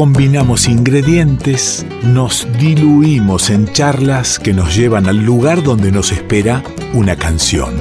Combinamos 0.00 0.66
ingredientes, 0.66 1.84
nos 2.02 2.48
diluimos 2.58 3.50
en 3.50 3.70
charlas 3.70 4.38
que 4.38 4.54
nos 4.54 4.74
llevan 4.74 5.06
al 5.06 5.18
lugar 5.18 5.62
donde 5.62 5.92
nos 5.92 6.10
espera 6.10 6.62
una 6.94 7.16
canción. 7.16 7.74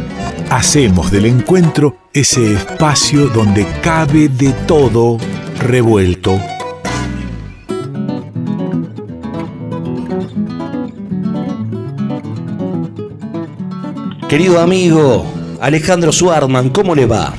Hacemos 0.50 1.12
del 1.12 1.28
encuentro 1.28 1.96
ese 2.12 2.55
espacio 2.55 3.28
donde 3.28 3.66
cabe 3.82 4.28
de 4.28 4.52
todo 4.68 5.18
revuelto. 5.59 6.38
Querido 14.27 14.59
amigo 14.59 15.25
Alejandro 15.61 16.11
Suarman, 16.11 16.67
¿cómo 16.71 16.95
le 16.95 17.05
va? 17.05 17.33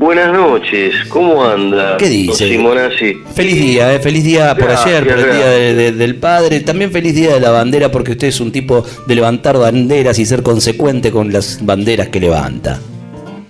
Buenas 0.00 0.32
noches, 0.32 0.94
¿cómo 1.10 1.44
anda? 1.44 1.98
¿Qué 1.98 2.08
dice? 2.08 2.48
Simonazzi? 2.48 3.18
Feliz 3.34 3.60
día, 3.60 3.92
eh, 3.94 3.98
feliz 3.98 4.24
día 4.24 4.54
por 4.54 4.68
Gracias, 4.68 4.86
ayer, 4.86 5.06
por 5.06 5.18
el 5.18 5.36
día 5.36 5.46
de- 5.50 5.74
de- 5.74 5.92
del 5.92 6.14
padre. 6.14 6.60
También 6.60 6.90
feliz 6.90 7.14
día 7.14 7.34
de 7.34 7.40
la 7.40 7.50
bandera 7.50 7.90
porque 7.90 8.12
usted 8.12 8.28
es 8.28 8.40
un 8.40 8.50
tipo 8.50 8.82
de 9.06 9.14
levantar 9.14 9.58
banderas 9.58 10.18
y 10.18 10.24
ser 10.24 10.42
consecuente 10.42 11.10
con 11.10 11.30
las 11.30 11.58
banderas 11.62 12.08
que 12.08 12.18
levanta. 12.18 12.80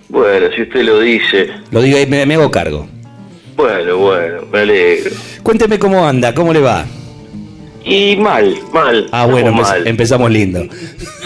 Bueno, 0.08 0.48
si 0.56 0.62
usted 0.62 0.82
lo 0.82 0.98
dice. 0.98 1.50
Lo 1.70 1.82
digo, 1.82 1.96
ahí, 1.98 2.06
me, 2.08 2.26
me 2.26 2.34
hago 2.34 2.50
cargo. 2.50 2.88
Bueno, 3.56 3.96
bueno, 3.98 4.40
me 4.52 4.58
alegro. 4.58 5.12
Cuénteme 5.44 5.78
cómo 5.78 6.04
anda, 6.04 6.34
cómo 6.34 6.52
le 6.52 6.58
va. 6.62 6.84
Y 7.84 8.16
mal, 8.16 8.56
mal. 8.72 9.06
Ah, 9.12 9.24
bueno, 9.26 9.52
mal. 9.52 9.86
empezamos 9.86 10.28
lindo. 10.28 10.64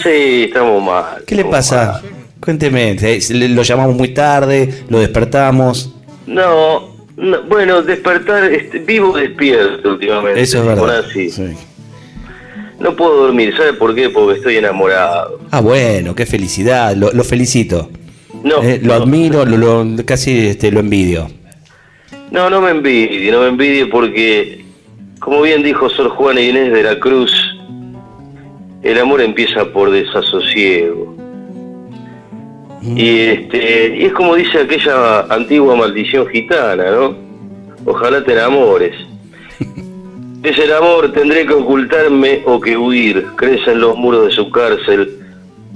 Sí, 0.03 0.43
estamos 0.45 0.83
mal. 0.83 1.23
¿Qué 1.25 1.33
le 1.33 1.45
pasa? 1.45 1.99
mal. 2.03 2.11
Cuénteme, 2.39 2.91
eh, 3.01 3.19
lo 3.49 3.63
llamamos 3.63 3.95
muy 3.95 4.09
tarde, 4.13 4.83
lo 4.89 4.99
despertamos. 4.99 5.93
No, 6.27 6.95
no, 7.17 7.43
bueno, 7.43 7.81
despertar, 7.81 8.45
este, 8.51 8.79
vivo 8.79 9.17
despierto 9.17 9.89
últimamente. 9.89 10.41
Eso 10.41 10.59
es 10.59 10.65
verdad. 10.65 11.03
Simonazzi. 11.11 11.29
Sí. 11.29 11.53
No 12.79 12.95
puedo 12.95 13.23
dormir, 13.27 13.55
¿sabe 13.55 13.73
por 13.73 13.95
qué? 13.95 14.09
Porque 14.09 14.37
estoy 14.37 14.57
enamorado. 14.57 15.39
Ah, 15.49 15.61
bueno, 15.61 16.13
qué 16.13 16.25
felicidad, 16.25 16.95
lo, 16.95 17.11
lo 17.13 17.23
felicito. 17.23 17.89
No, 18.43 18.61
Eh, 18.61 18.79
lo 18.83 18.95
no, 18.97 19.03
admiro, 19.03 19.45
lo, 19.45 19.83
lo- 19.83 20.05
casi 20.05 20.47
este, 20.49 20.71
lo 20.71 20.81
envidio. 20.81 21.29
No, 22.31 22.49
no 22.49 22.59
me 22.61 22.71
envidie, 22.71 23.31
no 23.31 23.41
me 23.41 23.47
envidie 23.47 23.85
porque, 23.87 24.65
como 25.19 25.41
bien 25.41 25.63
dijo 25.63 25.89
Sor 25.89 26.09
Juana 26.09 26.41
Inés 26.41 26.71
de 26.73 26.83
la 26.83 26.99
Cruz, 26.99 27.31
el 28.83 28.99
amor 28.99 29.21
empieza 29.21 29.65
por 29.71 29.89
desasosiego. 29.89 31.14
Y, 32.85 33.19
este, 33.19 33.97
y 33.97 34.05
es 34.05 34.13
como 34.13 34.35
dice 34.35 34.59
aquella 34.59 35.21
antigua 35.21 35.75
maldición 35.75 36.27
gitana, 36.27 36.91
¿no? 36.91 37.15
Ojalá 37.85 38.23
te 38.23 38.33
enamores. 38.33 38.95
Es 40.43 40.59
el 40.59 40.71
amor, 40.73 41.11
tendré 41.11 41.47
que 41.47 41.53
ocultarme 41.53 42.43
o 42.45 42.61
que 42.61 42.77
huir. 42.77 43.25
Crece 43.35 43.71
en 43.71 43.81
los 43.81 43.97
muros 43.97 44.27
de 44.27 44.31
su 44.31 44.51
cárcel 44.51 45.25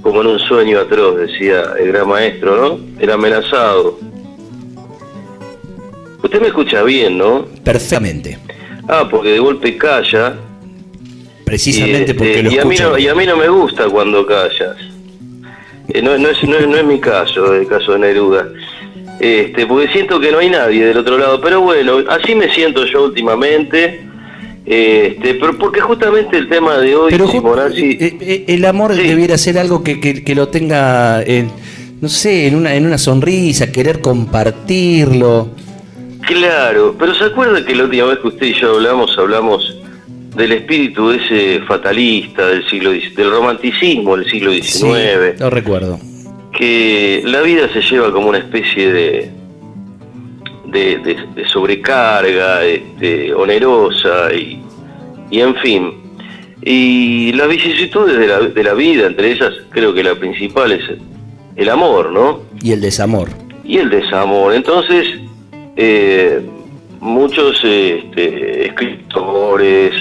como 0.00 0.20
en 0.20 0.28
un 0.28 0.38
sueño 0.38 0.78
atroz, 0.78 1.16
decía 1.18 1.62
el 1.78 1.88
gran 1.88 2.08
maestro, 2.08 2.56
¿no? 2.56 3.00
El 3.00 3.10
amenazado. 3.10 3.98
Usted 6.22 6.40
me 6.40 6.46
escucha 6.48 6.82
bien, 6.82 7.18
¿no? 7.18 7.46
Perfectamente. 7.64 8.38
Ah, 8.88 9.08
porque 9.10 9.30
de 9.30 9.38
golpe 9.40 9.76
calla. 9.76 10.36
Precisamente 11.44 12.12
y, 12.12 12.14
porque 12.14 12.30
este, 12.30 12.42
lo 12.44 12.50
y 12.52 12.58
a, 12.58 12.64
mí 12.64 12.76
no, 12.78 12.98
y 12.98 13.08
a 13.08 13.14
mí 13.14 13.26
no 13.26 13.36
me 13.36 13.48
gusta 13.48 13.88
cuando 13.88 14.24
callas. 14.24 14.76
Eh, 15.92 16.02
no, 16.02 16.16
no 16.18 16.28
es, 16.28 16.42
no, 16.44 16.56
es, 16.56 16.68
no 16.68 16.76
es 16.76 16.84
mi 16.84 16.98
caso, 17.00 17.54
el 17.54 17.66
caso 17.66 17.92
de 17.92 17.98
Neruda. 18.00 18.48
Este, 19.18 19.66
porque 19.66 19.88
siento 19.92 20.18
que 20.20 20.30
no 20.32 20.38
hay 20.38 20.50
nadie 20.50 20.86
del 20.86 20.98
otro 20.98 21.18
lado. 21.18 21.40
Pero 21.40 21.60
bueno, 21.60 21.98
así 22.08 22.34
me 22.34 22.48
siento 22.54 22.84
yo 22.86 23.04
últimamente. 23.04 24.00
Este, 24.64 25.34
pero 25.34 25.58
porque 25.58 25.80
justamente 25.80 26.36
el 26.36 26.48
tema 26.48 26.78
de 26.78 26.94
hoy, 26.94 27.10
Pero 27.10 27.24
eh, 27.26 28.16
eh, 28.20 28.44
el 28.46 28.64
amor 28.64 28.94
Sí. 28.94 29.02
debiera 29.02 29.36
ser 29.36 29.58
algo 29.58 29.82
que, 29.82 30.00
que- 30.00 30.22
que 30.22 30.34
lo 30.34 30.48
tenga, 30.48 31.22
en, 31.22 31.50
no 32.00 32.08
sé, 32.08 32.46
en 32.46 32.54
una, 32.56 32.74
en 32.74 32.86
una 32.86 32.98
sonrisa, 32.98 33.72
querer 33.72 34.00
compartirlo. 34.00 35.48
Claro, 36.26 36.94
pero 36.98 37.14
¿se 37.14 37.24
acuerda 37.24 37.64
que 37.64 37.74
la 37.74 37.84
última 37.84 38.04
vez 38.06 38.18
que 38.20 38.28
usted 38.28 38.46
y 38.46 38.54
yo 38.60 38.74
hablamos, 38.76 39.16
hablamos 39.18 39.76
del 40.36 40.52
espíritu 40.52 41.10
ese 41.10 41.60
fatalista 41.66 42.46
del 42.46 42.66
siglo 42.68 42.90
del 42.92 43.30
romanticismo 43.30 44.16
del 44.16 44.30
siglo 44.30 44.52
XIX? 44.52 44.64
Sí, 44.72 45.40
lo 45.40 45.50
recuerdo. 45.50 45.98
que 46.56 47.22
la 47.24 47.40
vida 47.42 47.68
se 47.72 47.80
lleva 47.82 48.12
como 48.12 48.28
una 48.28 48.38
especie 48.38 48.92
de, 48.92 49.30
de, 50.66 50.98
de- 50.98 51.26
de 51.34 51.48
sobrecarga, 51.48 52.64
este, 52.64 53.32
onerosa 53.34 54.32
y, 54.34 54.60
y 55.30 55.40
en 55.40 55.54
fin. 55.56 55.92
Y 56.62 57.32
las 57.32 57.48
vicisitudes 57.48 58.18
de 58.18 58.26
la, 58.26 58.40
de 58.40 58.62
la 58.64 58.74
vida, 58.74 59.06
entre 59.06 59.32
ellas 59.32 59.52
creo 59.70 59.94
que 59.94 60.02
la 60.04 60.14
principal 60.14 60.72
es 60.72 60.82
el 61.56 61.68
amor, 61.70 62.12
¿no? 62.12 62.40
Y 62.62 62.72
el 62.72 62.80
desamor. 62.80 63.28
y 63.64 63.78
el 63.78 63.88
desamor. 63.88 64.54
Entonces, 64.54 65.06
eh, 65.76 66.40
muchos 67.00 67.56
este, 67.64 68.66
escritores, 68.66 69.92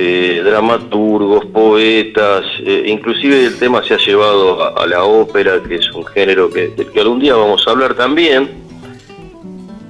eh, 0.00 0.42
dramaturgos, 0.44 1.46
poetas, 1.46 2.44
eh, 2.64 2.84
inclusive 2.86 3.46
el 3.46 3.58
tema 3.58 3.82
se 3.82 3.94
ha 3.94 3.96
llevado 3.96 4.62
a, 4.62 4.84
a 4.84 4.86
la 4.86 5.02
ópera, 5.02 5.60
que 5.60 5.74
es 5.74 5.90
un 5.90 6.06
género 6.06 6.48
que, 6.50 6.68
del 6.68 6.88
que 6.92 7.00
algún 7.00 7.18
día 7.18 7.34
vamos 7.34 7.66
a 7.66 7.72
hablar 7.72 7.94
también, 7.94 8.48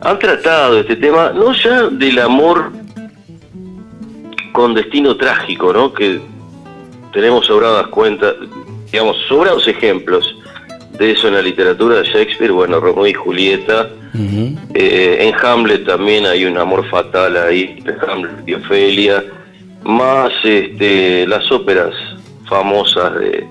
han 0.01 0.19
tratado 0.19 0.81
este 0.81 0.97
tema, 0.97 1.33
no 1.35 1.53
ya 1.53 1.89
del 1.89 2.19
amor 2.21 2.73
con 4.53 4.73
destino 4.73 5.15
trágico, 5.15 5.75
¿no? 5.75 5.93
Que 5.93 6.19
tenemos 7.13 7.45
sobradas 7.45 7.89
cuentas, 7.89 8.35
digamos, 8.91 9.19
sobrados 9.29 9.69
ejemplos 9.69 10.37
de 10.99 11.11
eso 11.11 11.29
en 11.29 11.35
la 11.35 11.43
literatura 11.43 11.97
de 11.97 12.05
Shakespeare, 12.05 12.51
bueno, 12.51 12.81
Romeo 12.81 13.07
y 13.07 13.13
Julieta, 13.13 13.91
eh, 14.73 15.19
en 15.21 15.35
Hamlet 15.45 15.85
también 15.85 16.25
hay 16.25 16.47
un 16.47 16.57
amor 16.57 16.89
fatal 16.89 17.37
ahí, 17.37 17.79
de 17.83 17.95
Hamlet 18.07 18.49
y 18.49 18.55
Ofelia, 18.55 19.23
más 19.89 20.31
este, 20.45 21.27
las 21.27 21.51
óperas 21.51 21.95
famosas 22.47 23.15
de, 23.19 23.47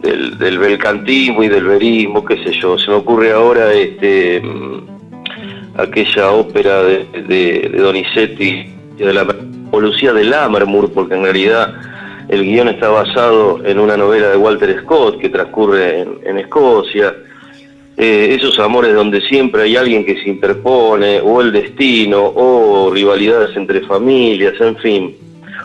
del, 0.00 0.58
belcantismo 0.58 1.42
y 1.42 1.48
del 1.48 1.64
verismo, 1.64 2.24
qué 2.24 2.42
sé 2.44 2.52
yo, 2.52 2.78
se 2.78 2.90
me 2.90 2.98
ocurre 2.98 3.32
ahora 3.32 3.72
este 3.72 4.40
mm, 4.40 4.86
aquella 5.78 6.30
ópera 6.30 6.84
de, 6.84 7.06
de, 7.26 7.70
de 7.72 7.78
Donizetti, 7.78 8.66
de 8.96 9.12
la 9.12 9.26
o 9.72 9.80
Lucía 9.80 10.12
de 10.12 10.24
Lammermoor, 10.24 10.92
porque 10.92 11.14
en 11.14 11.24
realidad 11.24 11.74
el 12.28 12.44
guion 12.44 12.68
está 12.68 12.90
basado 12.90 13.64
en 13.64 13.80
una 13.80 13.96
novela 13.96 14.28
de 14.28 14.36
Walter 14.36 14.80
Scott 14.82 15.18
que 15.18 15.28
transcurre 15.28 16.02
en, 16.02 16.18
en 16.24 16.38
Escocia. 16.38 17.16
Eh, 17.96 18.36
esos 18.38 18.58
amores 18.58 18.94
donde 18.94 19.20
siempre 19.22 19.62
hay 19.62 19.76
alguien 19.76 20.04
que 20.04 20.14
se 20.22 20.28
interpone, 20.28 21.20
o 21.20 21.40
el 21.40 21.52
destino, 21.52 22.22
o 22.22 22.90
rivalidades 22.92 23.56
entre 23.56 23.80
familias, 23.80 24.54
en 24.60 24.76
fin, 24.76 25.16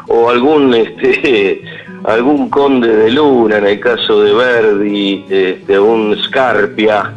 o 0.08 0.30
algún 0.30 0.74
este 0.74 1.62
algún 2.04 2.50
conde 2.50 2.96
de 2.96 3.12
luna 3.12 3.58
en 3.58 3.68
el 3.68 3.80
caso 3.80 4.22
de 4.22 4.34
Verdi, 4.34 5.26
este, 5.30 5.80
un 5.80 6.18
Scarpia, 6.24 7.14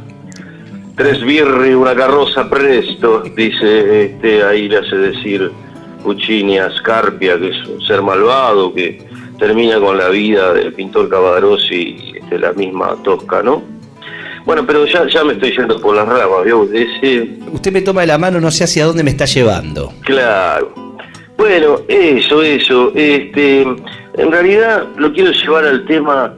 tres 0.97 1.23
birri, 1.25 1.75
una 1.75 1.95
carroza 1.95 2.49
presto, 2.49 3.23
dice 3.37 4.05
este, 4.05 4.43
ahí 4.43 4.69
le 4.69 4.79
hace 4.79 4.97
decir 4.97 5.51
Puccini 6.03 6.59
a 6.59 6.71
Scarpia, 6.71 7.39
que 7.39 7.51
es 7.51 7.67
un 7.67 7.81
ser 7.83 8.03
malvado, 8.03 8.73
que 8.75 9.07
termina 9.39 9.79
con 9.79 9.97
la 9.97 10.09
vida 10.09 10.53
del 10.55 10.73
pintor 10.73 11.09
Cavadarossi 11.09 12.15
este, 12.17 12.39
la 12.39 12.53
misma 12.53 12.97
Tosca, 13.03 13.43
¿no? 13.43 13.63
Bueno, 14.45 14.67
pero 14.67 14.87
ya, 14.87 15.07
ya 15.07 15.23
me 15.23 15.35
estoy 15.35 15.55
yendo 15.55 15.81
por 15.81 15.95
las 15.95 16.09
ramas, 16.09 16.45
¿vio? 16.45 16.67
Ese, 16.73 17.39
Usted 17.53 17.73
me 17.73 17.83
toma 17.83 18.01
de 18.01 18.07
la 18.09 18.19
mano, 18.19 18.41
no 18.41 18.51
sé 18.51 18.65
hacia 18.65 18.87
dónde 18.87 19.05
me 19.05 19.11
está 19.11 19.27
llevando. 19.27 19.93
Claro. 20.03 20.80
Bueno, 21.41 21.77
eso, 21.89 22.43
eso. 22.43 22.93
Este, 22.95 23.63
en 23.63 24.31
realidad 24.31 24.85
lo 24.99 25.11
quiero 25.11 25.31
llevar 25.33 25.65
al 25.65 25.87
tema 25.87 26.35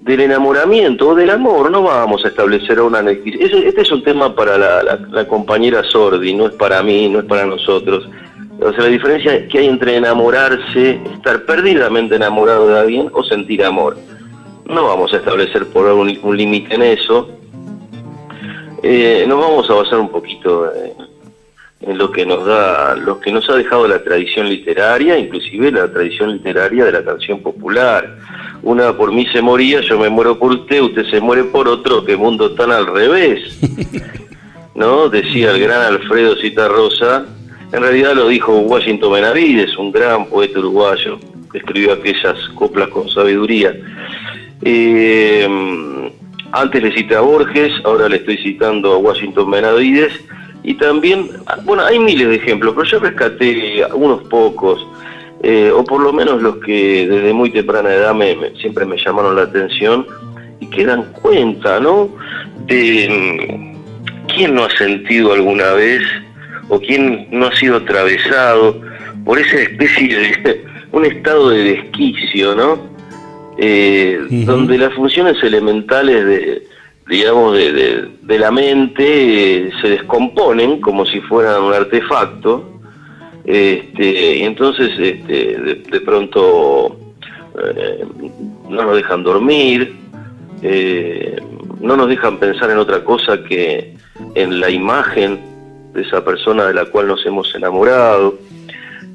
del 0.00 0.20
enamoramiento 0.20 1.10
o 1.10 1.14
del 1.14 1.28
amor. 1.28 1.70
No 1.70 1.82
vamos 1.82 2.24
a 2.24 2.28
establecer 2.28 2.80
una 2.80 3.00
Este 3.10 3.82
es 3.82 3.92
un 3.92 4.02
tema 4.02 4.34
para 4.34 4.56
la, 4.56 4.82
la- 4.82 4.98
la 5.10 5.28
compañera 5.28 5.82
Sordi, 5.84 6.32
no 6.32 6.46
es 6.46 6.54
para 6.54 6.82
mí, 6.82 7.06
no 7.10 7.18
es 7.18 7.26
para 7.26 7.44
nosotros. 7.44 8.08
O 8.62 8.72
sea, 8.72 8.84
la 8.84 8.88
diferencia 8.88 9.46
que 9.46 9.58
hay 9.58 9.66
entre 9.66 9.96
enamorarse, 9.96 10.98
estar 11.16 11.44
perdidamente 11.44 12.16
enamorado 12.16 12.66
de 12.68 12.78
alguien 12.80 13.10
o 13.12 13.22
sentir 13.24 13.62
amor. 13.62 13.94
No 14.64 14.86
vamos 14.86 15.12
a 15.12 15.18
establecer 15.18 15.66
por 15.66 15.84
un, 15.92 16.18
un 16.22 16.34
límite 16.36 16.76
en 16.76 16.82
eso. 16.82 17.28
Eh, 18.82 19.26
nos 19.28 19.38
vamos 19.38 19.68
a 19.68 19.74
basar 19.74 19.98
un 19.98 20.08
poquito 20.08 20.66
en 21.86 21.98
lo 21.98 22.10
que 22.10 22.24
nos 22.24 22.46
da, 22.46 22.96
lo 22.96 23.20
que 23.20 23.30
nos 23.30 23.48
ha 23.50 23.56
dejado 23.56 23.86
la 23.86 24.02
tradición 24.02 24.48
literaria, 24.48 25.18
inclusive 25.18 25.70
la 25.70 25.90
tradición 25.92 26.32
literaria 26.32 26.84
de 26.86 26.92
la 26.92 27.04
canción 27.04 27.40
popular. 27.42 28.16
Una 28.62 28.96
por 28.96 29.12
mí 29.12 29.26
se 29.32 29.42
moría, 29.42 29.80
yo 29.82 29.98
me 29.98 30.08
muero 30.08 30.38
por 30.38 30.52
usted, 30.52 30.80
usted 30.80 31.04
se 31.10 31.20
muere 31.20 31.44
por 31.44 31.68
otro, 31.68 32.04
qué 32.04 32.16
mundo 32.16 32.52
tan 32.52 32.70
al 32.70 32.86
revés. 32.86 33.58
¿No? 34.74 35.08
Decía 35.08 35.52
el 35.52 35.60
gran 35.60 35.82
Alfredo 35.82 36.34
Citarrosa 36.34 37.24
En 37.72 37.80
realidad 37.80 38.14
lo 38.14 38.26
dijo 38.26 38.58
Washington 38.58 39.12
Benavides, 39.12 39.76
un 39.76 39.92
gran 39.92 40.26
poeta 40.26 40.58
uruguayo, 40.58 41.18
que 41.52 41.58
escribió 41.58 41.92
aquellas 41.92 42.36
coplas 42.54 42.88
con 42.88 43.08
sabiduría. 43.08 43.74
Eh, 44.62 45.46
antes 46.52 46.82
le 46.82 46.92
cité 46.92 47.16
a 47.16 47.20
Borges, 47.20 47.72
ahora 47.84 48.08
le 48.08 48.16
estoy 48.16 48.38
citando 48.38 48.94
a 48.94 48.98
Washington 48.98 49.50
Benavides, 49.50 50.12
y 50.64 50.74
también, 50.74 51.28
bueno, 51.64 51.84
hay 51.84 51.98
miles 51.98 52.26
de 52.26 52.36
ejemplos, 52.36 52.72
pero 52.74 52.88
yo 52.88 52.98
rescaté 52.98 53.84
unos 53.94 54.22
pocos, 54.28 54.84
eh, 55.42 55.70
o 55.70 55.84
por 55.84 56.00
lo 56.00 56.10
menos 56.10 56.40
los 56.40 56.56
que 56.56 57.06
desde 57.06 57.34
muy 57.34 57.50
temprana 57.50 57.92
edad 57.92 58.14
me, 58.14 58.34
siempre 58.58 58.86
me 58.86 58.96
llamaron 58.96 59.36
la 59.36 59.42
atención 59.42 60.06
y 60.60 60.66
que 60.68 60.86
dan 60.86 61.12
cuenta, 61.12 61.78
¿no? 61.80 62.08
De 62.66 63.44
mm, 63.46 64.26
quién 64.34 64.54
no 64.54 64.64
ha 64.64 64.70
sentido 64.70 65.34
alguna 65.34 65.72
vez 65.72 66.02
o 66.70 66.80
quién 66.80 67.28
no 67.30 67.46
ha 67.46 67.56
sido 67.56 67.76
atravesado 67.76 68.80
por 69.26 69.38
esa 69.38 69.58
especie 69.58 70.16
de 70.16 70.64
un 70.92 71.04
estado 71.04 71.50
de 71.50 71.62
desquicio, 71.62 72.54
¿no? 72.54 72.78
Eh, 73.58 74.18
donde 74.46 74.78
las 74.78 74.94
funciones 74.94 75.36
elementales 75.42 76.24
de, 76.24 76.73
digamos, 77.08 77.54
de, 77.56 78.38
la 78.38 78.50
mente 78.50 79.66
eh, 79.66 79.72
se 79.80 79.88
descomponen 79.90 80.80
como 80.80 81.04
si 81.06 81.20
fueran 81.20 81.62
un 81.62 81.72
artefacto, 81.72 82.80
este, 83.44 84.36
y 84.38 84.42
entonces 84.42 84.90
este, 84.98 85.58
de, 85.90 86.00
pronto 86.00 86.96
eh, 87.62 88.04
no 88.68 88.82
nos 88.84 88.96
dejan 88.96 89.22
dormir, 89.22 89.94
no 91.80 91.96
nos 91.96 92.08
dejan 92.08 92.38
pensar 92.38 92.70
en 92.70 92.78
otra 92.78 93.04
cosa 93.04 93.44
que 93.44 93.94
en 94.34 94.60
la 94.60 94.70
imagen 94.70 95.38
de 95.92 96.02
esa 96.02 96.24
persona 96.24 96.66
de 96.66 96.74
la 96.74 96.84
cual 96.86 97.08
nos 97.08 97.24
hemos 97.24 97.54
enamorado. 97.54 98.38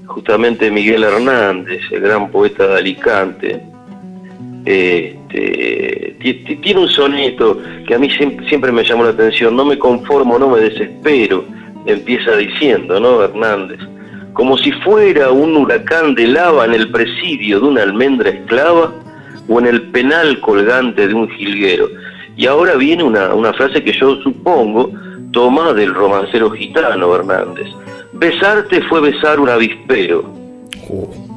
Justamente 0.06 0.72
Miguel 0.72 1.04
Hernández, 1.04 1.82
el 1.92 2.02
gran 2.02 2.32
poeta 2.32 2.68
de 2.68 2.78
Alicante, 2.78 3.64
este, 4.66 6.16
tiene 6.62 6.80
un 6.80 6.90
soneto 6.90 7.60
que 7.88 7.96
a 7.96 8.00
mí 8.00 8.10
siempre 8.48 8.72
me 8.72 8.84
llamó 8.84 9.04
la 9.04 9.12
atención, 9.12 9.56
no 9.56 9.66
me 9.66 9.78
conformo, 9.78 10.38
no 10.38 10.50
me 10.50 10.60
desespero, 10.60 11.46
empieza 11.86 12.36
diciendo, 12.36 13.00
¿no, 13.00 13.24
Hernández? 13.24 13.80
Como 14.34 14.58
si 14.58 14.72
fuera 14.72 15.32
un 15.32 15.58
huracán 15.58 16.16
de 16.16 16.28
lava 16.28 16.66
en 16.66 16.74
el 16.74 16.92
presidio 16.92 17.60
de 17.60 17.68
una 17.68 17.84
almendra 17.84 18.30
esclava 18.30 18.94
o 19.48 19.60
en 19.60 19.68
el 19.68 19.82
penal 19.92 20.40
colgante 20.40 21.08
de 21.08 21.14
un 21.14 21.30
jilguero. 21.30 21.90
Y 22.38 22.46
ahora 22.46 22.76
viene 22.76 23.04
una, 23.04 23.34
una 23.34 23.52
frase 23.54 23.84
que 23.84 23.92
yo 23.92 24.16
supongo 24.22 24.92
toma 25.32 25.74
del 25.74 25.94
romancero 25.94 26.50
gitano, 26.52 27.16
Hernández. 27.16 27.68
Besarte 28.14 28.82
fue 28.84 29.02
besar 29.02 29.40
un 29.40 29.50
avispero. 29.50 30.24
Oh 30.90 31.30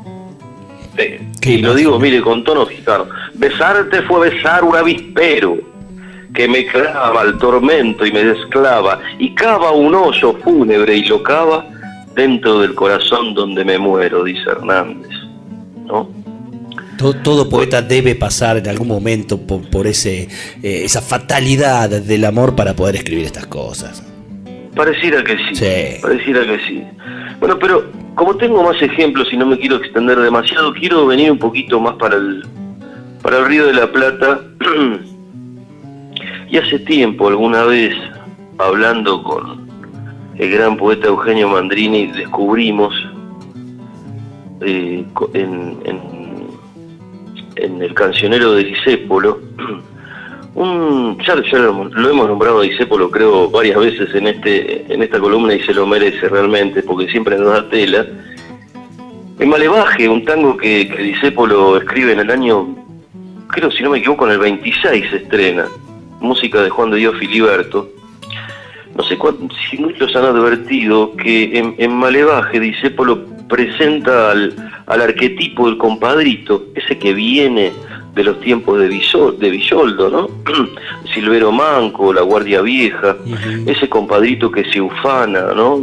y 1.44 1.59
lo 1.59 1.75
digo, 1.75 1.99
mire, 1.99 2.21
con 2.21 2.44
tono 2.44 2.67
gitano. 2.67 3.06
Besarte 3.35 4.03
fue 4.03 4.31
besar 4.31 4.65
un 4.65 4.77
avispero 4.77 5.59
que 6.35 6.49
me 6.49 6.65
clava 6.67 7.21
al 7.21 7.39
tormento 7.39 8.06
y 8.06 8.12
me 8.12 8.25
desclava 8.25 9.00
y 9.19 9.35
cava 9.35 9.73
un 9.73 9.94
hoyo 9.94 10.35
fúnebre 10.43 10.97
y 10.97 11.05
lo 11.05 11.23
cava 11.23 11.67
dentro 12.15 12.61
del 12.61 12.75
corazón 12.75 13.35
donde 13.35 13.65
me 13.65 13.79
muero, 13.79 14.25
dice 14.25 14.50
Hernández. 14.50 15.11
¿no? 15.87 16.09
Todo, 17.25 17.49
poeta 17.49 17.83
debe 17.83 18.15
pasar 18.15 18.59
en 18.59 18.69
algún 18.69 18.87
momento 18.87 19.39
por, 19.39 19.87
ese, 19.87 20.29
eh, 20.62 20.83
esa 20.85 21.03
fatalidad 21.03 21.91
del 21.91 22.25
amor 22.25 22.55
para 22.55 22.75
poder 22.75 22.97
escribir 22.97 23.25
estas 23.25 23.47
cosas. 23.47 24.05
Pareciera 24.77 25.23
que 25.25 25.37
sí, 25.37 25.55
sí. 25.55 26.00
Pareciera 26.00 26.47
que 26.47 26.59
sí. 26.67 26.83
Bueno, 27.41 27.59
pero 27.59 27.91
como 28.14 28.37
tengo 28.37 28.62
más 28.62 28.81
ejemplos 28.82 29.32
y 29.32 29.37
no 29.37 29.47
me 29.47 29.59
quiero 29.59 29.76
extender 29.76 30.19
demasiado, 30.19 30.73
quiero 30.75 31.06
venir 31.06 31.32
un 31.32 31.38
poquito 31.38 31.81
más 31.81 31.94
para 31.97 32.17
el, 32.17 32.44
para 33.23 33.38
el 33.38 33.47
Río 33.47 33.67
de 33.67 33.75
la 33.75 33.91
Plata. 33.91 34.41
y 36.50 36.56
hace 36.59 36.79
tiempo, 36.81 37.29
alguna 37.29 37.64
vez, 37.64 37.94
hablando 38.59 39.23
con 39.23 39.67
el 40.37 40.50
gran 40.50 40.76
poeta 40.76 41.09
Eugenio 41.09 41.49
Mandrini, 41.49 42.09
descubrimos 42.09 42.94
eh, 44.61 45.05
en, 45.35 45.79
en, 47.56 47.82
el 47.82 47.94
cancionero 47.94 48.53
de 48.53 48.65
Disépolo, 48.65 49.41
un, 50.54 51.19
ya, 51.25 51.34
lo, 51.34 52.10
hemos 52.10 52.28
nombrado 52.28 52.60
a 52.60 52.62
Disépolo 52.62 53.10
creo 53.10 53.49
varias 53.50 53.78
veces 53.78 54.14
en 54.14 54.26
este 54.26 54.93
en 54.93 55.02
esta 55.02 55.19
columna 55.19 55.54
y 55.54 55.62
se 55.62 55.72
lo 55.72 55.87
merece 55.87 56.28
realmente 56.28 56.82
porque 56.82 57.10
siempre 57.10 57.38
nos 57.38 57.52
da 57.52 57.69
tela. 57.69 58.06
El 59.38 59.49
Malevaje, 59.49 60.08
un 60.08 60.25
tango 60.25 60.56
que, 60.56 60.88
que 60.88 61.02
Disépolo 61.02 61.78
escribe 61.78 62.12
en 62.12 62.20
el 62.20 62.31
año, 62.31 62.76
creo 63.49 63.70
si 63.70 63.82
no 63.82 63.90
me 63.90 63.99
equivoco, 63.99 64.26
en 64.26 64.32
el 64.32 64.38
26 64.38 65.10
se 65.10 65.16
estrena, 65.16 65.66
música 66.20 66.62
de 66.62 66.70
Juan 66.70 66.90
de 66.90 66.98
Dios 66.98 67.16
Filiberto. 67.19 67.88
No 68.94 69.02
sé 69.05 69.16
si 69.70 69.78
muchos 69.78 70.14
han 70.14 70.26
advertido 70.26 71.16
que 71.16 71.58
en, 71.58 71.75
en 71.78 71.96
Malevaje 71.96 72.60
Disépolo 72.60 73.25
presenta 73.48 74.31
al, 74.31 74.55
al 74.87 75.00
arquetipo 75.00 75.66
del 75.66 75.78
compadrito, 75.78 76.66
ese 76.75 76.98
que 76.98 77.14
viene 77.14 77.72
de 78.14 78.25
los 78.25 78.41
tiempos 78.41 78.79
de, 78.79 78.88
de 78.88 79.50
Villoldo, 79.50 80.11
¿no? 80.11 80.29
Silvero 81.14 81.50
Manco, 81.50 82.12
la 82.12 82.23
Guardia 82.23 82.61
Vieja, 82.61 83.17
ese 83.67 83.88
compadrito 83.88 84.50
que 84.50 84.70
se 84.70 84.81
ufana, 84.81 85.53
¿no? 85.55 85.81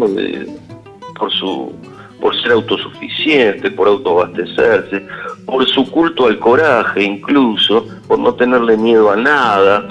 por 1.17 1.31
su 1.31 1.73
por 2.19 2.35
ser 2.41 2.51
autosuficiente, 2.51 3.71
por 3.71 3.87
autoabastecerse, 3.87 5.03
por 5.45 5.65
su 5.67 5.89
culto 5.89 6.27
al 6.27 6.37
coraje 6.37 7.03
incluso, 7.03 7.85
por 8.07 8.19
no 8.19 8.33
tenerle 8.33 8.75
miedo 8.75 9.09
a 9.09 9.15
nada, 9.15 9.87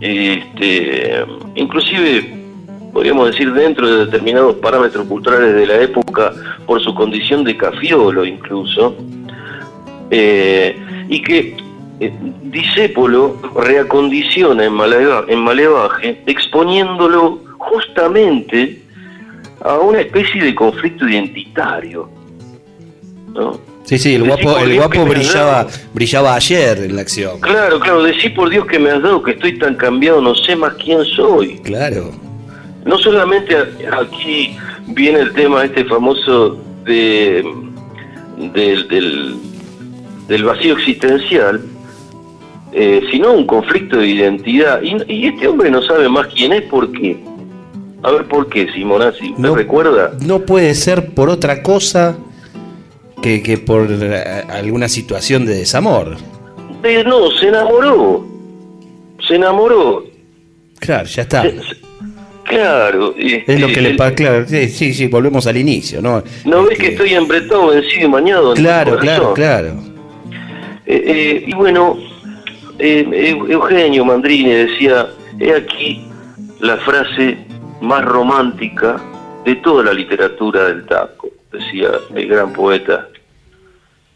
este, 0.00 1.24
inclusive 1.54 2.44
podríamos 2.92 3.30
decir 3.30 3.52
dentro 3.52 3.88
de 3.88 4.06
determinados 4.06 4.56
parámetros 4.56 5.06
culturales 5.06 5.54
de 5.54 5.66
la 5.66 5.80
época, 5.80 6.32
por 6.66 6.82
su 6.82 6.94
condición 6.94 7.44
de 7.44 7.56
cafiolo 7.56 8.24
incluso, 8.24 8.96
eh, 10.10 10.76
y 11.08 11.22
que 11.22 11.56
eh, 12.00 12.12
Disépolo 12.42 13.36
reacondiciona 13.54 14.64
en, 14.64 14.72
Malevaje, 14.72 16.20
exponiéndolo 16.26 17.40
justamente 17.58 18.82
a 19.60 19.78
una 19.78 20.00
especie 20.00 20.42
de 20.42 20.54
conflicto 20.54 21.08
identitario. 21.08 22.08
Sí, 23.84 23.98
sí, 23.98 24.14
el 24.14 24.24
guapo, 24.24 24.58
el 24.58 24.76
guapo 24.76 25.04
brillaba, 25.04 25.66
brillaba 25.92 26.34
ayer 26.34 26.78
en 26.78 26.96
la 26.96 27.02
acción. 27.02 27.40
Claro, 27.40 27.78
claro, 27.80 28.02
decir 28.02 28.34
por 28.34 28.48
Dios 28.48 28.66
que 28.66 28.78
me 28.78 28.90
has 28.90 29.02
dado 29.02 29.22
que 29.22 29.32
estoy 29.32 29.58
tan 29.58 29.74
cambiado, 29.74 30.20
no 30.20 30.34
sé 30.34 30.56
más 30.56 30.74
quién 30.74 31.04
soy. 31.04 31.58
Claro. 31.58 32.10
No 32.84 32.98
solamente 32.98 33.56
aquí 33.92 34.56
viene 34.88 35.20
el 35.20 35.32
tema 35.32 35.64
este 35.64 35.84
famoso 35.84 36.58
de, 36.84 37.44
del 38.52 38.88
del 38.88 39.36
vacío 40.44 40.74
existencial, 40.74 41.60
eh, 42.72 43.02
sino 43.10 43.32
un 43.32 43.46
conflicto 43.46 43.98
de 43.98 44.08
identidad. 44.08 44.80
Y, 44.82 45.26
este 45.26 45.46
hombre 45.46 45.70
no 45.70 45.82
sabe 45.82 46.08
más 46.08 46.26
quién 46.28 46.52
es, 46.52 46.62
¿por 46.62 46.90
qué? 46.92 47.16
A 48.02 48.10
ver, 48.10 48.24
¿por 48.26 48.48
qué, 48.48 48.70
Simonazzi? 48.72 49.30
¿Usted 49.30 49.42
no, 49.42 49.54
recuerda? 49.54 50.12
No 50.20 50.40
puede 50.40 50.74
ser 50.74 51.14
por 51.14 51.30
otra 51.30 51.62
cosa 51.62 52.16
que, 53.22 53.42
que 53.42 53.58
por 53.58 53.86
eh, 53.90 54.44
alguna 54.48 54.88
situación 54.88 55.46
de 55.46 55.54
desamor. 55.54 56.16
no, 57.06 57.30
se 57.30 57.48
enamoró. 57.48 58.26
Se 59.26 59.36
enamoró. 59.36 60.04
Claro, 60.80 61.06
ya 61.06 61.22
está. 61.22 61.44
Claro. 62.44 63.14
es 63.16 63.60
lo 63.60 63.68
que 63.68 63.80
le 63.80 63.94
pasa, 63.94 64.14
claro, 64.14 64.46
sí, 64.46 64.68
sí, 64.68 65.06
volvemos 65.06 65.46
al 65.46 65.56
inicio, 65.56 66.02
¿no? 66.02 66.22
¿No 66.44 66.64
ves 66.64 66.78
que 66.78 66.88
estoy 66.88 67.14
embretado, 67.14 67.68
vencido 67.68 68.06
y 68.06 68.08
mañado? 68.08 68.54
Claro, 68.54 68.98
claro, 68.98 69.32
claro. 69.32 69.93
Eh, 70.86 71.02
eh, 71.06 71.44
y 71.46 71.54
bueno, 71.54 71.96
eh, 72.78 73.36
Eugenio 73.48 74.04
Mandrini 74.04 74.50
decía, 74.50 75.08
he 75.38 75.54
aquí 75.54 76.04
la 76.60 76.76
frase 76.78 77.38
más 77.80 78.04
romántica 78.04 79.00
de 79.44 79.54
toda 79.56 79.84
la 79.84 79.92
literatura 79.92 80.64
del 80.64 80.84
taco, 80.86 81.28
decía 81.52 81.90
el 82.14 82.28
gran 82.28 82.52
poeta. 82.52 83.08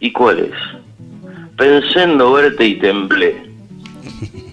¿Y 0.00 0.12
cuál 0.12 0.40
es? 0.40 1.56
Pensé 1.56 2.02
en 2.02 2.18
no 2.18 2.32
verte 2.32 2.64
y 2.64 2.74
temblé. 2.78 3.36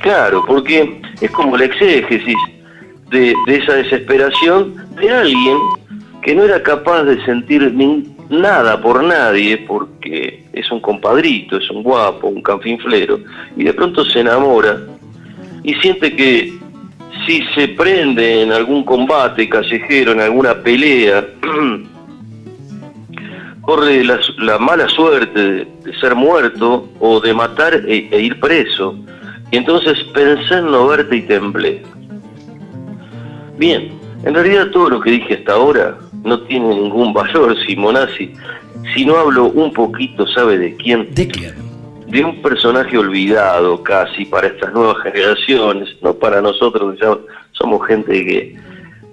Claro, 0.00 0.44
porque 0.46 1.00
es 1.22 1.30
como 1.30 1.56
la 1.56 1.64
exégesis 1.64 2.36
de, 3.08 3.32
de 3.46 3.56
esa 3.56 3.72
desesperación 3.72 4.76
de 5.00 5.10
alguien 5.10 5.56
que 6.20 6.34
no 6.34 6.44
era 6.44 6.62
capaz 6.62 7.04
de 7.04 7.24
sentir 7.24 7.72
ningún 7.72 8.13
nada 8.40 8.80
por 8.80 9.02
nadie 9.02 9.58
porque 9.58 10.44
es 10.52 10.70
un 10.70 10.80
compadrito, 10.80 11.56
es 11.56 11.70
un 11.70 11.82
guapo, 11.82 12.28
un 12.28 12.42
canfinflero, 12.42 13.20
y 13.56 13.64
de 13.64 13.72
pronto 13.72 14.04
se 14.04 14.20
enamora 14.20 14.78
y 15.62 15.74
siente 15.74 16.14
que 16.14 16.52
si 17.26 17.42
se 17.54 17.68
prende 17.68 18.42
en 18.42 18.52
algún 18.52 18.84
combate 18.84 19.48
callejero, 19.48 20.12
en 20.12 20.20
alguna 20.20 20.62
pelea, 20.62 21.26
corre 23.62 24.04
la, 24.04 24.58
mala 24.58 24.88
suerte 24.88 25.40
de, 25.40 25.66
ser 26.00 26.14
muerto 26.14 26.88
o 27.00 27.20
de 27.20 27.32
matar 27.32 27.74
e, 27.86 28.08
e, 28.10 28.20
ir 28.20 28.38
preso. 28.38 28.98
Y 29.50 29.56
entonces 29.56 29.98
pensé 30.12 30.54
en 30.54 30.70
no 30.70 30.86
verte 30.86 31.16
y 31.16 31.22
temblé. 31.22 31.82
Bien, 33.56 33.90
en 34.24 34.34
realidad 34.34 34.68
todo 34.70 34.90
lo 34.90 35.00
que 35.00 35.12
dije 35.12 35.34
hasta 35.34 35.52
ahora 35.52 35.96
no 36.24 36.40
tiene 36.42 36.68
ningún 36.68 37.12
valor, 37.12 37.56
Simonazzi. 37.66 38.32
Si 38.94 39.04
no 39.04 39.16
hablo 39.16 39.46
un 39.46 39.72
poquito, 39.72 40.26
¿sabe 40.26 40.58
de 40.58 40.74
quién? 40.76 41.14
¿De 41.14 41.28
quién? 41.28 41.54
De 42.08 42.24
un 42.24 42.40
personaje 42.42 42.96
olvidado 42.96 43.82
casi 43.82 44.24
para 44.24 44.48
estas 44.48 44.72
nuevas 44.72 44.96
generaciones, 45.02 45.88
no 46.02 46.14
para 46.14 46.40
nosotros, 46.40 46.96
somos 47.52 47.86
gente 47.86 48.24
que 48.24 48.56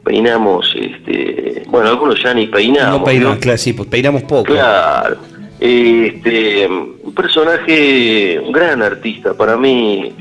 peinamos, 0.04 0.74
este, 0.76 1.64
bueno, 1.68 1.90
algunos 1.90 2.22
ya 2.22 2.34
ni 2.34 2.48
peinamos. 2.48 3.00
No 3.00 3.06
peinamos, 3.06 3.38
claro, 3.40 3.58
sí, 3.58 3.74
pues 3.74 3.88
peinamos 3.90 4.24
poco. 4.24 4.54
Claro. 4.54 5.18
Este, 5.60 6.68
un 6.68 7.14
personaje, 7.14 8.40
un 8.40 8.52
gran 8.52 8.82
artista, 8.82 9.34
para 9.34 9.58
mí, 9.58 10.12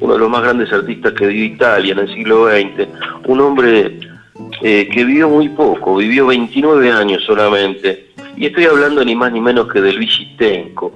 uno 0.00 0.12
de 0.12 0.18
los 0.18 0.30
más 0.30 0.42
grandes 0.42 0.72
artistas 0.72 1.12
que 1.14 1.26
vivió 1.26 1.44
Italia 1.46 1.92
en 1.92 1.98
el 1.98 2.14
siglo 2.14 2.48
XX, 2.48 2.86
un 3.26 3.40
hombre 3.40 3.98
eh, 4.62 4.88
que 4.92 5.04
vivió 5.04 5.28
muy 5.28 5.48
poco, 5.50 5.96
vivió 5.96 6.26
29 6.26 6.90
años 6.90 7.22
solamente, 7.24 8.08
y 8.36 8.46
estoy 8.46 8.64
hablando 8.64 9.04
ni 9.04 9.14
más 9.14 9.32
ni 9.32 9.40
menos 9.40 9.72
que 9.72 9.80
de 9.80 9.92
Luigi 9.92 10.36
Tenco. 10.36 10.92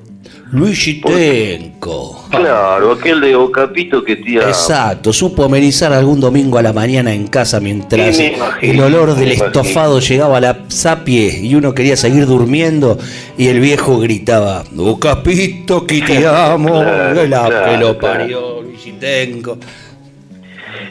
Luigi 0.52 1.00
Tenco. 1.00 2.26
Claro, 2.30 2.92
aquel 2.92 3.22
de 3.22 3.34
Ocapito 3.34 4.04
que 4.04 4.16
tía. 4.16 4.42
Exacto, 4.42 5.12
supo 5.12 5.44
amenizar 5.44 5.92
algún 5.94 6.20
domingo 6.20 6.58
a 6.58 6.62
la 6.62 6.74
mañana 6.74 7.12
en 7.14 7.26
casa 7.26 7.58
mientras 7.58 8.20
el 8.60 8.80
olor 8.80 9.14
del 9.14 9.32
estofado 9.32 9.98
llegaba 10.00 10.36
a 10.36 10.40
la 10.40 10.58
sapie 10.68 11.40
y 11.40 11.54
uno 11.54 11.74
quería 11.74 11.96
seguir 11.96 12.26
durmiendo 12.26 12.98
y 13.38 13.48
el 13.48 13.60
viejo 13.60 13.98
gritaba: 13.98 14.62
Ocapito 14.76 15.86
que 15.86 16.02
te 16.02 16.26
amo, 16.26 16.84
que 16.84 17.76
lo 17.78 17.98
parió, 17.98 18.60
Luigi 18.60 18.92
Tenco. 18.92 19.56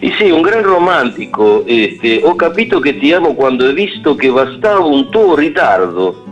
Y 0.01 0.11
sí, 0.11 0.31
un 0.31 0.41
gran 0.41 0.63
romántico. 0.63 1.63
Este, 1.67 2.21
o 2.23 2.35
capito 2.35 2.81
que 2.81 2.93
te 2.93 3.15
amo 3.15 3.35
cuando 3.35 3.69
he 3.69 3.73
visto 3.73 4.15
que 4.17 4.29
bastaba 4.29 4.85
un 4.85 5.09
tuo 5.11 5.35
ritardo. 5.35 6.25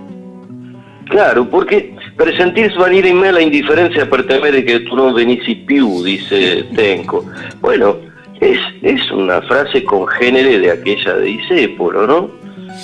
Claro, 1.10 1.50
porque 1.50 1.96
presentir 2.16 2.72
venir 2.78 3.08
en 3.08 3.20
me 3.20 3.32
la 3.32 3.42
indiferencia 3.42 4.08
per 4.08 4.28
temere 4.28 4.64
que 4.64 4.82
tú 4.82 4.96
no 4.96 5.12
venissi 5.12 5.56
più, 5.56 6.04
dice 6.04 6.66
Tenco. 6.76 7.26
Bueno, 7.62 7.98
es, 8.40 8.60
es 8.84 9.12
una 9.12 9.42
frase 9.42 9.84
congénere 9.84 10.60
de 10.60 10.72
aquella 10.72 11.16
de 11.16 11.32
Isépolo, 11.32 12.06
¿no? 12.06 12.40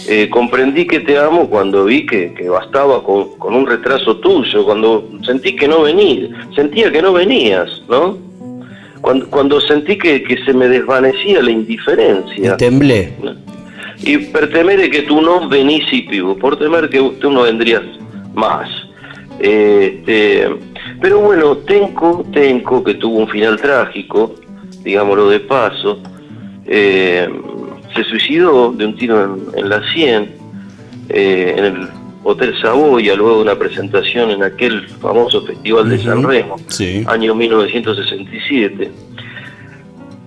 Eh, 0.08 0.30
comprendí 0.30 0.86
que 0.86 1.00
te 1.00 1.18
amo 1.18 1.48
cuando 1.50 1.86
vi 1.86 2.06
que, 2.06 2.34
que 2.34 2.50
bastaba 2.50 3.04
con, 3.04 3.38
con, 3.38 3.56
un 3.56 3.66
retraso 3.66 4.18
tuyo, 4.18 4.66
cuando 4.66 5.08
sentí 5.24 5.56
que 5.56 5.68
no 5.68 5.84
venías, 5.84 6.30
sentía 6.56 6.92
que 6.92 7.02
no 7.02 7.14
venías, 7.14 7.82
¿no? 7.88 8.18
Cuando, 9.06 9.30
cuando 9.30 9.62
sentí 9.62 10.00
que, 10.00 10.24
que 10.24 10.44
se 10.46 10.52
me 10.52 10.68
desvanecía 10.68 11.40
la 11.40 11.52
indiferencia. 11.52 12.54
Y 12.56 12.58
temblé. 12.58 13.14
Y 14.04 14.18
per 14.18 14.52
temere 14.52 14.90
que 14.90 15.04
tú 15.04 15.22
no 15.22 15.48
venissi 15.48 16.02
più, 16.02 16.36
por 16.40 16.58
temer 16.58 16.90
que 16.90 17.00
tú 17.22 17.30
no 17.30 17.44
vendrías 17.44 17.84
más. 18.34 18.68
Este, 19.40 20.50
pero 21.00 21.20
bueno, 21.20 21.56
Tenco, 21.58 22.26
Tenco, 22.34 22.84
que 22.84 22.96
tuvo 22.96 23.20
un 23.20 23.28
final 23.28 23.62
trágico, 23.62 24.34
digámoslo 24.84 25.30
de 25.30 25.40
paso, 25.42 26.02
eh, 26.66 27.30
se 27.96 28.04
suicidó 28.06 28.72
de 28.72 28.88
un 28.88 28.96
tiro 28.96 29.38
en, 29.56 29.70
la 29.70 29.84
100, 29.94 30.32
eh, 31.10 31.54
en 31.56 31.66
el 31.66 31.90
Hotel 32.28 32.60
Saboya, 32.60 33.16
luego 33.16 33.38
de 33.38 33.42
una 33.44 33.56
presentación 33.56 34.32
en 34.32 34.44
aquel 34.44 34.88
famoso 34.90 35.46
Festival 35.46 35.88
de 35.88 36.00
San 36.00 36.24
Remo, 36.24 36.58
año 37.08 37.36
1967. 37.36 38.92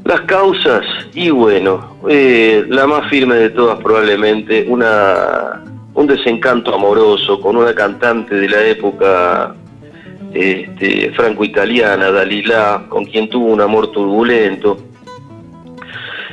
Las 0.04 0.20
causas, 0.22 0.86
y 1.12 1.28
bueno, 1.30 1.98
eh, 2.08 2.64
la 2.68 2.86
más 2.86 3.10
firme 3.10 3.34
de 3.34 3.50
todas 3.50 3.78
probablemente, 3.82 4.64
una 4.68 5.62
un 5.98 6.06
desencanto 6.06 6.72
amoroso 6.72 7.40
con 7.40 7.56
una 7.56 7.74
cantante 7.74 8.36
de 8.36 8.48
la 8.48 8.64
época 8.64 9.56
este, 10.32 11.10
franco-italiana, 11.10 12.12
Dalila, 12.12 12.84
con 12.88 13.04
quien 13.04 13.28
tuvo 13.28 13.46
un 13.46 13.60
amor 13.60 13.90
turbulento. 13.90 14.78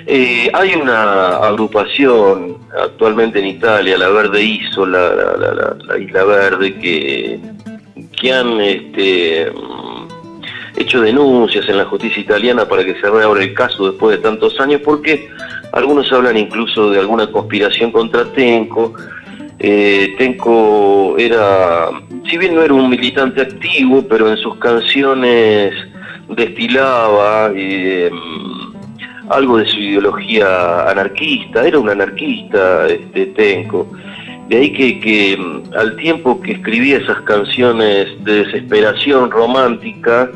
Eh, 0.07 0.51
hay 0.53 0.75
una 0.75 1.37
agrupación 1.37 2.57
actualmente 2.79 3.39
en 3.39 3.47
Italia, 3.47 3.97
la 3.97 4.09
Verde 4.09 4.43
Isola, 4.43 5.77
la, 5.87 5.97
Isla 5.97 6.23
Verde, 6.23 6.75
que, 6.75 7.39
que 8.19 8.31
han 8.31 8.61
este, 8.61 9.51
hecho 10.77 11.01
denuncias 11.01 11.67
en 11.69 11.77
la 11.77 11.85
justicia 11.85 12.21
italiana 12.21 12.67
para 12.67 12.85
que 12.85 12.93
se 13.01 13.09
reabra 13.09 13.41
el 13.41 13.55
caso 13.55 13.89
después 13.89 14.17
de 14.17 14.23
tantos 14.23 14.59
años, 14.59 14.81
porque 14.83 15.27
algunos 15.71 16.11
hablan 16.11 16.37
incluso 16.37 16.91
de 16.91 16.99
alguna 16.99 17.31
conspiración 17.31 17.91
contra 17.91 18.25
Tenco, 18.25 18.93
eh, 19.57 20.13
Tenco 20.19 21.15
era, 21.17 21.89
si 22.29 22.37
bien 22.37 22.53
no 22.53 22.61
era 22.61 22.75
un 22.75 22.89
militante 22.89 23.41
activo, 23.41 24.05
pero 24.07 24.29
en 24.29 24.37
sus 24.37 24.55
canciones 24.57 25.73
destilaba 26.29 27.51
eh, 27.55 28.11
algo 29.29 29.57
de 29.57 29.65
su 29.65 29.77
ideología 29.77 30.89
anarquista, 30.89 31.67
era 31.67 31.79
un 31.79 31.89
anarquista 31.89 32.87
este, 32.87 33.27
Tenco. 33.27 33.87
De 34.49 34.57
ahí 34.57 34.71
que, 34.71 35.37
mm, 35.37 35.73
al 35.75 35.95
tiempo 35.95 36.39
que 36.41 36.53
escribía 36.53 36.97
esas 36.97 37.21
canciones 37.21 38.07
de 38.23 38.45
desesperación 38.45 39.31
romántica, 39.31 40.29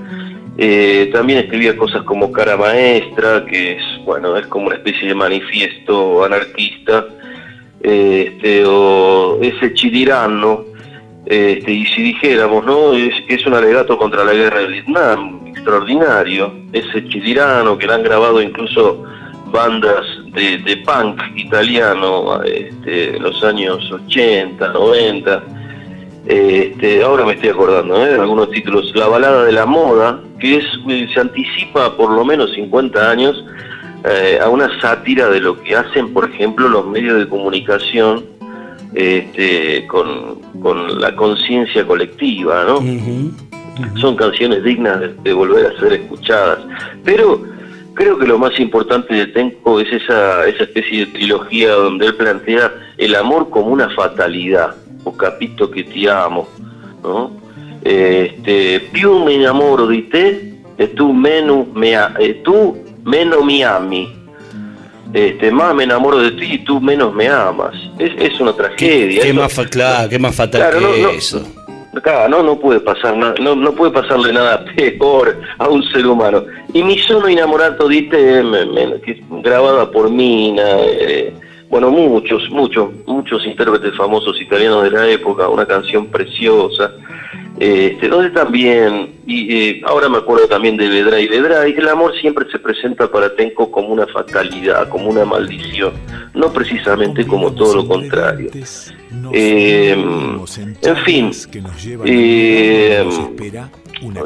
eh, 0.57 1.09
también 1.13 1.39
escribía 1.39 1.77
cosas 1.77 2.03
como 2.03 2.31
Cara 2.31 2.57
Maestra, 2.57 3.45
que 3.45 3.73
es, 3.77 3.83
bueno, 4.03 4.35
es 4.35 4.45
como 4.47 4.67
una 4.67 4.75
especie 4.75 5.07
de 5.07 5.15
manifiesto 5.15 6.23
anarquista 6.23 7.05
este, 7.81 8.65
o 8.65 9.39
ese 9.41 9.73
chidirano, 9.73 10.65
este, 11.25 11.71
y 11.71 11.85
si 11.85 12.01
dijéramos, 12.01 12.65
¿no? 12.65 12.93
Es, 12.93 13.13
es 13.27 13.45
un 13.45 13.53
alegato 13.53 13.97
contra 13.97 14.23
la 14.25 14.33
guerra 14.33 14.59
de 14.59 14.67
Vietnam, 14.67 15.48
extraordinario, 15.69 16.51
ese 16.73 17.07
chidirano 17.07 17.77
que 17.77 17.85
le 17.85 17.93
han 17.93 18.03
grabado 18.03 18.41
incluso 18.41 19.03
bandas 19.51 20.05
de, 20.33 20.83
punk 20.85 21.21
italiano 21.35 22.41
este, 22.43 23.15
en 23.15 23.23
los 23.23 23.43
años 23.43 23.91
80, 23.91 24.67
90. 24.67 25.43
Este, 26.25 27.03
ahora 27.03 27.25
me 27.25 27.33
estoy 27.33 27.49
acordando 27.49 28.03
¿eh? 28.03 28.13
de 28.13 28.19
algunos 28.19 28.49
títulos. 28.51 28.91
La 28.95 29.07
balada 29.07 29.45
de 29.45 29.51
la 29.51 29.65
moda, 29.65 30.19
que 30.39 30.57
es, 30.57 30.65
se 31.13 31.19
anticipa 31.19 31.95
por 31.95 32.11
lo 32.11 32.25
menos 32.25 32.51
50 32.53 33.11
años 33.11 33.43
eh, 34.05 34.39
a 34.41 34.49
una 34.49 34.69
sátira 34.81 35.29
de 35.29 35.39
lo 35.39 35.59
que 35.61 35.75
hacen, 35.75 36.13
por 36.13 36.29
ejemplo, 36.29 36.67
los 36.67 36.85
medios 36.87 37.19
de 37.19 37.27
comunicación 37.27 38.25
este, 38.93 39.85
con, 39.87 40.99
la 40.99 41.15
conciencia 41.15 41.85
colectiva, 41.85 42.63
¿no? 42.65 42.79
Son 43.99 44.15
canciones 44.15 44.63
dignas 44.63 45.01
de, 45.23 45.33
volver 45.33 45.67
a 45.67 45.79
ser 45.79 45.93
escuchadas. 45.93 46.59
Pero 47.03 47.43
creo 47.93 48.17
que 48.17 48.27
lo 48.27 48.37
más 48.37 48.59
importante 48.59 49.13
de 49.13 49.27
Tenco 49.27 49.79
es 49.79 49.91
esa, 49.91 50.45
esa 50.47 50.63
especie 50.63 51.05
de 51.05 51.11
trilogía 51.11 51.71
donde 51.73 52.07
él 52.07 52.15
plantea 52.15 52.71
el 52.97 53.15
amor 53.15 53.49
como 53.49 53.67
una 53.67 53.89
fatalidad, 53.89 54.75
o 55.03 55.15
capito 55.15 55.69
que 55.69 55.83
te 55.83 56.09
amo, 56.09 56.47
¿no? 57.03 57.31
Este, 57.83 58.81
più 58.91 59.23
me 59.23 59.35
enamoro 59.35 59.87
di 59.87 60.01
te, 60.03 60.59
e 60.77 60.87
tu 60.87 61.13
meno 61.13 61.65
me, 61.73 61.95
tu 62.43 62.77
menos 63.05 63.45
me 63.45 63.63
ami. 63.63 64.15
Este, 65.13 65.49
más 65.49 65.73
me 65.73 65.85
enamoro 65.85 66.19
de 66.19 66.31
ti 66.31 66.53
y 66.53 66.57
tú 66.59 66.79
menos 66.79 67.13
me 67.13 67.27
amas. 67.27 67.73
Es, 67.97 68.11
es 68.17 68.39
una 68.39 68.53
tragedia. 68.53 69.23
¿Qué, 69.23 69.33
más, 69.33 69.53
claro, 69.69 70.07
qué 70.07 70.19
más 70.19 70.35
fatal 70.35 70.73
que 70.73 70.81
no, 70.81 71.09
eso? 71.09 71.43
No, 72.29 72.43
no 72.43 72.59
puede 72.59 72.79
pasar 72.79 73.17
nada, 73.17 73.33
no, 73.39 73.71
puede 73.73 73.91
pasarle 73.91 74.31
nada 74.31 74.63
peor 74.75 75.39
a 75.57 75.67
un 75.67 75.83
ser 75.91 76.05
humano. 76.05 76.43
Y 76.73 76.83
mi 76.83 76.97
sono 76.99 77.27
innamorato 77.27 77.87
di 77.87 78.03
te, 78.03 78.43
grabada 79.41 79.89
por 79.89 80.09
Mina, 80.09 80.63
eh, 80.81 81.33
bueno, 81.69 81.89
muchos, 81.91 82.49
muchos, 82.51 82.89
muchos 83.05 83.45
intérpretes 83.45 83.95
famosos 83.95 84.39
italianos 84.39 84.83
de 84.83 84.91
la 84.91 85.07
época, 85.07 85.49
una 85.49 85.65
canción 85.65 86.07
preciosa 86.07 86.93
este, 87.59 88.07
donde 88.07 88.29
también, 88.29 89.15
y 89.27 89.53
eh, 89.53 89.81
ahora 89.85 90.07
me 90.07 90.17
acuerdo 90.17 90.47
también 90.47 90.77
de 90.77 90.87
Vedra 90.87 91.19
y 91.19 91.27
Vedra, 91.27 91.67
y 91.67 91.73
el 91.73 91.89
amor 91.89 92.13
siempre 92.19 92.49
se 92.49 92.57
presenta 92.57 93.11
para 93.11 93.35
Tenco 93.35 93.69
como 93.69 93.89
una 93.89 94.07
fatalidad, 94.07 94.87
como 94.87 95.09
una 95.09 95.25
maldición, 95.25 95.91
no 96.33 96.53
precisamente 96.53 97.27
como 97.27 97.51
todo 97.53 97.75
lo 97.75 97.87
contrario. 97.87 98.49
Eh, 99.33 99.91
en 99.91 100.97
fin, 101.03 101.31
eh, 102.05 103.03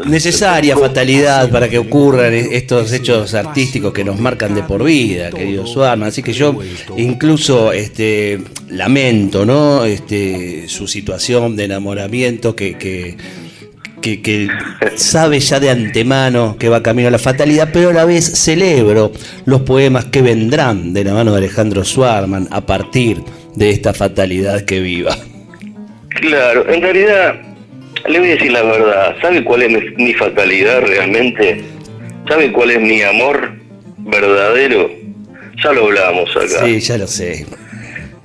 necesaria 0.05 0.77
fatalidad 0.77 1.49
para 1.49 1.67
que 1.69 1.79
ocurran 1.79 2.33
estos 2.33 2.91
hechos 2.93 3.33
artísticos 3.33 3.93
que 3.93 4.03
nos 4.03 4.19
marcan 4.19 4.53
de 4.53 4.61
por 4.61 4.83
vida, 4.83 5.31
querido 5.31 5.65
Suarman. 5.65 6.09
Así 6.09 6.21
que 6.21 6.33
yo 6.33 6.55
incluso 6.97 7.71
este, 7.71 8.43
lamento 8.73 9.45
¿no? 9.45 9.85
este, 9.85 10.67
su 10.67 10.87
situación 10.87 11.55
de 11.55 11.65
enamoramiento 11.65 12.55
que, 12.55 12.77
que 12.77 13.17
que, 14.03 14.49
sabe 14.95 15.39
ya 15.39 15.59
de 15.59 15.69
antemano 15.69 16.57
que 16.59 16.69
va 16.69 16.83
camino 16.83 17.07
a 17.07 17.11
la 17.11 17.19
fatalidad, 17.19 17.69
pero 17.71 17.89
a 17.89 17.93
la 17.93 18.05
vez 18.05 18.25
celebro 18.25 19.11
los 19.45 19.61
poemas 19.61 20.05
que 20.05 20.21
vendrán 20.21 20.93
de 20.93 21.05
la 21.05 21.13
mano 21.13 21.31
de 21.31 21.37
Alejandro 21.37 21.85
Swarman 21.85 22.47
a 22.51 22.65
partir 22.65 23.21
de 23.55 23.69
esta 23.69 23.93
fatalidad 23.93 24.65
que 24.65 24.81
viva. 24.81 25.15
Claro, 26.09 26.69
en 26.69 26.81
realidad, 26.81 27.35
le 28.07 28.19
voy 28.19 28.29
a 28.29 28.31
decir 28.33 28.51
la 28.51 28.63
verdad, 28.63 29.15
¿sabe 29.21 29.43
cuál 29.43 29.63
es 29.63 29.97
mi 29.97 30.13
fatalidad 30.13 30.81
realmente? 30.81 31.63
¿Sabe 32.27 32.51
cuál 32.51 32.71
es 32.71 32.81
mi 32.81 33.01
amor 33.01 33.53
verdadero? 33.99 34.91
Ya 35.63 35.71
lo 35.71 35.85
hablamos 35.85 36.29
acá. 36.35 36.65
Sí, 36.65 36.79
ya 36.81 36.97
lo 36.97 37.07
sé. 37.07 37.45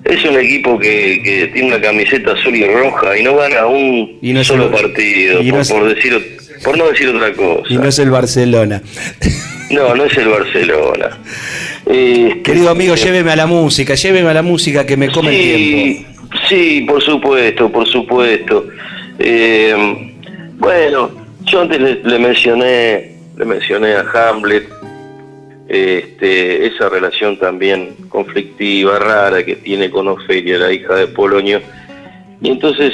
Es 0.08 0.24
un 0.24 0.38
equipo 0.38 0.78
que, 0.78 1.50
tiene 1.52 1.68
una 1.68 1.80
camiseta 1.80 2.32
azul 2.32 2.56
y 2.56 2.64
roja 2.66 3.16
y 3.18 3.22
no 3.22 3.36
gana 3.36 3.66
un 3.66 4.18
solo 4.42 4.70
partido, 4.70 5.40
por, 5.68 5.94
decir, 5.94 6.38
por 6.64 6.76
no 6.78 6.88
decir 6.88 7.08
otra 7.08 7.32
cosa. 7.34 7.64
Y 7.68 7.76
no 7.76 7.86
es 7.86 7.98
el 7.98 8.10
Barcelona. 8.10 8.82
No, 9.70 9.94
no 9.94 10.04
es 10.04 10.16
el 10.16 10.28
Barcelona. 10.28 11.18
Este, 11.84 12.40
Querido 12.42 12.70
amigo, 12.70 12.94
lléveme 12.94 13.32
a 13.32 13.36
la 13.36 13.46
música, 13.46 13.94
lléveme 13.94 14.30
a 14.30 14.32
la 14.32 14.42
música 14.42 14.86
que 14.86 14.96
me 14.96 15.10
come 15.10 15.28
el 15.28 15.36
tiempo. 15.36 16.08
Sí, 16.48 16.84
por 16.88 17.02
supuesto, 17.02 17.70
por 17.70 17.86
supuesto. 17.86 18.66
Eh, 19.18 19.74
bueno, 20.58 21.10
yo 21.44 21.60
antes 21.62 21.80
le, 21.80 22.18
mencioné, 22.18 23.16
le 23.36 23.44
mencioné 23.44 23.94
a 23.94 24.04
Hamlet, 24.12 24.68
este, 25.68 26.66
esa 26.66 26.88
relación 26.88 27.38
también 27.38 27.94
conflictiva, 28.08 28.98
rara 28.98 29.44
que 29.44 29.56
tiene 29.56 29.90
con 29.90 30.08
Ofelia, 30.08 30.58
la 30.58 30.72
hija 30.72 30.94
de 30.94 31.06
Polonio. 31.08 31.60
Y 32.40 32.50
entonces 32.50 32.92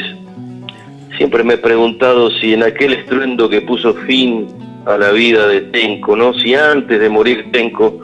siempre 1.16 1.45
me 1.45 1.54
he 1.54 1.59
preguntado 1.59 2.31
si 2.33 2.54
en 2.54 2.64
aquel 2.64 2.95
estruendo 2.95 3.49
que 3.49 3.61
puso 3.61 3.95
fin 4.07 4.49
a 4.87 4.97
la 4.99 5.12
vida 5.12 5.47
de 5.47 5.61
Tenco, 5.62 6.16
¿no? 6.16 6.35
Si 6.35 6.54
antes 6.54 7.00
de 7.00 7.09
morir 7.09 7.50
Tenco, 7.52 8.00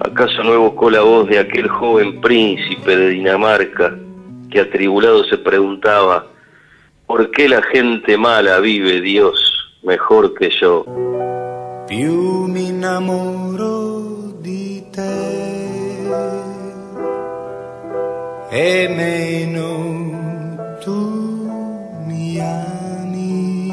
acaso 0.00 0.42
no 0.42 0.54
evocó 0.54 0.90
la 0.90 1.00
voz 1.00 1.28
de 1.28 1.38
aquel 1.38 1.68
joven 1.68 2.20
príncipe 2.20 2.96
de 2.96 3.10
Dinamarca 3.10 3.96
que 4.50 4.60
atribulado 4.60 5.24
se 5.24 5.38
preguntaba, 5.38 6.26
¿por 7.06 7.30
qué 7.30 7.48
la 7.48 7.62
gente 7.62 8.16
mala 8.16 8.58
vive 8.60 9.00
Dios 9.00 9.78
mejor 9.82 10.34
que 10.34 10.50
yo? 10.60 10.84
E 18.50 18.88
meno 18.88 19.68
tu 20.80 21.00
mi 22.06 22.40
ami. 22.40 23.72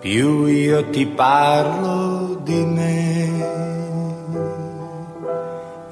Più 0.00 0.46
io 0.46 0.88
ti 0.90 1.06
parlo 1.06 2.40
di 2.42 2.64
me 2.64 3.30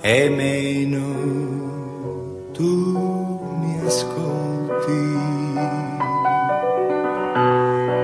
e 0.01 0.29
meno 0.29 1.07
tu 2.53 2.75
mi 3.61 3.81
ascolti. 3.87 5.19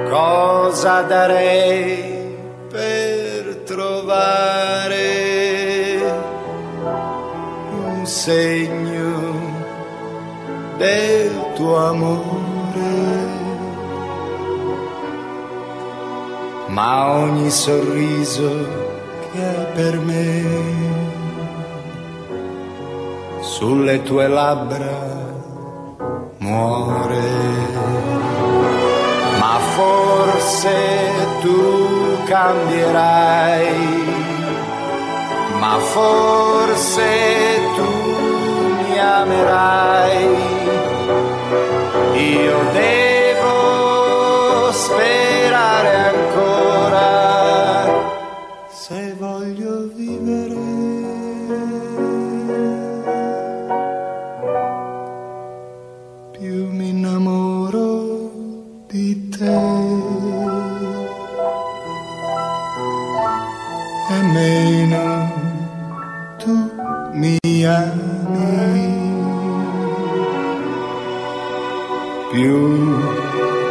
Cosa 0.08 1.02
darei 1.02 2.15
trovare 4.06 5.34
segno 8.04 9.34
del 10.76 11.52
tuo 11.56 11.76
amore, 11.88 12.94
ma 16.68 17.10
ogni 17.16 17.50
sorriso 17.50 18.48
che 19.32 19.44
hai 19.44 19.66
per 19.74 19.98
me 19.98 20.44
sulle 23.40 24.02
tue 24.02 24.28
labbra 24.28 25.14
muore. 26.38 27.75
Forse 29.76 30.74
tu 31.42 31.60
cambierai 32.24 33.74
ma 35.60 35.76
forse 35.78 37.60
tu 37.76 37.90
mi 38.78 38.98
amerai. 38.98 40.28
Io 42.14 42.58
devo 42.72 44.72
sperare 44.72 45.15
più 72.30 72.58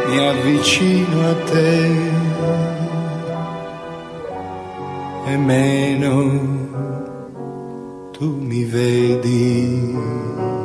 mi 0.08 0.18
avvicino 0.18 1.28
a 1.28 1.34
te 1.50 2.16
meno 5.36 6.14
tu 8.12 8.26
mi 8.40 8.64
vedi. 8.64 10.55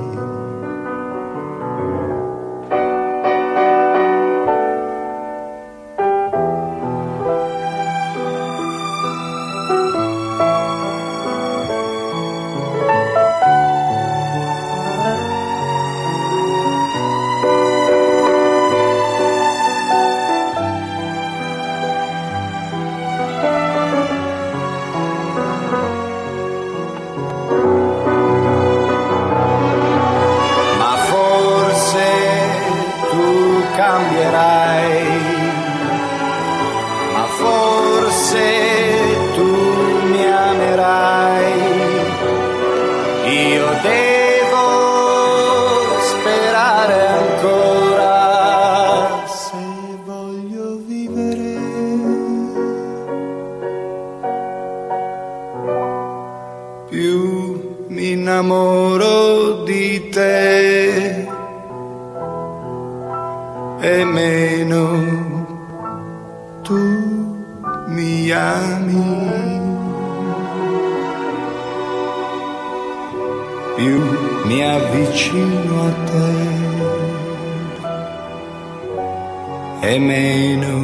più 56.91 57.85
mi 57.87 58.11
innamoro 58.11 59.63
di 59.63 60.09
te 60.09 61.25
e 63.79 64.03
meno 64.03 64.83
tu 66.61 66.83
mi 67.87 68.29
ami. 68.29 69.29
Più 73.77 74.01
mi 74.47 74.63
avvicino 74.63 75.73
a 75.87 75.91
te 76.09 76.31
e 79.87 79.97
meno 79.97 80.75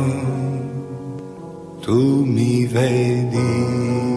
tu 1.81 2.23
mi 2.23 2.65
vedi. 2.65 4.16